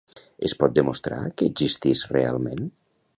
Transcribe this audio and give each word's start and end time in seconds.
Es 0.47 0.55
pot 0.61 0.73
demostrar 0.77 1.19
que 1.41 1.49
existís 1.51 2.03
realment? 2.17 2.67